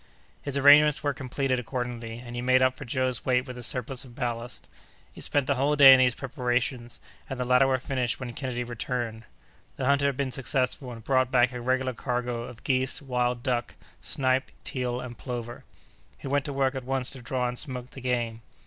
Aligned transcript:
His 0.41 0.57
arrangements 0.57 1.03
were 1.03 1.13
completed 1.13 1.59
accordingly, 1.59 2.17
and 2.17 2.35
he 2.35 2.41
made 2.41 2.63
up 2.63 2.75
for 2.75 2.85
Joe's 2.85 3.23
weight 3.23 3.45
with 3.45 3.55
a 3.55 3.61
surplus 3.61 4.03
of 4.03 4.15
ballast. 4.15 4.67
He 5.13 5.21
spent 5.21 5.45
the 5.45 5.53
whole 5.53 5.75
day 5.75 5.93
in 5.93 5.99
these 5.99 6.15
preparations, 6.15 6.99
and 7.29 7.39
the 7.39 7.43
latter 7.45 7.67
were 7.67 7.77
finished 7.77 8.19
when 8.19 8.33
Kennedy 8.33 8.63
returned. 8.63 9.25
The 9.77 9.85
hunter 9.85 10.07
had 10.07 10.17
been 10.17 10.31
successful, 10.31 10.91
and 10.91 11.03
brought 11.03 11.29
back 11.29 11.51
a 11.51 11.61
regular 11.61 11.93
cargo 11.93 12.45
of 12.45 12.63
geese, 12.63 12.99
wild 12.99 13.43
duck, 13.43 13.75
snipe, 13.99 14.49
teal, 14.63 14.99
and 14.99 15.15
plover. 15.19 15.65
He 16.17 16.25
went 16.27 16.45
to 16.45 16.51
work 16.53 16.73
at 16.73 16.83
once 16.83 17.11
to 17.11 17.21
draw 17.21 17.47
and 17.47 17.55
smoke 17.59 17.91
the 17.91 18.01
game. 18.01 18.41